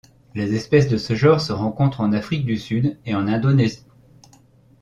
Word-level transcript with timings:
Les 0.33 0.55
espèces 0.55 0.87
de 0.87 0.97
ce 0.97 1.13
genre 1.13 1.39
se 1.41 1.53
rencontrent 1.53 2.01
en 2.01 2.11
Afrique 2.11 2.43
du 2.43 2.57
Sud 2.57 2.97
et 3.05 3.13
en 3.13 3.27
Indonésie. 3.27 3.85